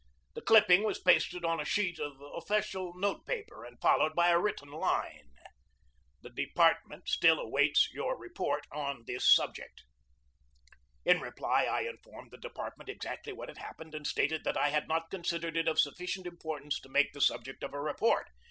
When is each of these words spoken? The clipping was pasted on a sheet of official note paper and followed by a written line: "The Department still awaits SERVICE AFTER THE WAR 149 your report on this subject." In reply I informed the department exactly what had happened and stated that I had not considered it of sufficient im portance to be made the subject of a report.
The 0.33 0.41
clipping 0.41 0.81
was 0.83 0.99
pasted 0.99 1.45
on 1.45 1.59
a 1.59 1.63
sheet 1.63 1.99
of 1.99 2.19
official 2.33 2.91
note 2.97 3.23
paper 3.27 3.63
and 3.63 3.79
followed 3.79 4.15
by 4.15 4.29
a 4.29 4.39
written 4.39 4.69
line: 4.71 5.29
"The 6.23 6.31
Department 6.31 7.07
still 7.07 7.39
awaits 7.39 7.81
SERVICE 7.81 7.91
AFTER 7.91 7.97
THE 7.99 8.03
WAR 8.41 8.61
149 8.63 8.81
your 8.81 8.81
report 8.81 8.89
on 8.89 9.03
this 9.05 9.31
subject." 9.31 9.83
In 11.05 11.21
reply 11.21 11.65
I 11.65 11.81
informed 11.81 12.31
the 12.31 12.37
department 12.39 12.89
exactly 12.89 13.31
what 13.31 13.49
had 13.49 13.59
happened 13.59 13.93
and 13.93 14.07
stated 14.07 14.43
that 14.43 14.57
I 14.57 14.69
had 14.69 14.87
not 14.87 15.11
considered 15.11 15.55
it 15.55 15.67
of 15.67 15.79
sufficient 15.79 16.25
im 16.25 16.37
portance 16.39 16.81
to 16.81 16.89
be 16.89 16.93
made 16.93 17.09
the 17.13 17.21
subject 17.21 17.61
of 17.61 17.75
a 17.75 17.79
report. 17.79 18.27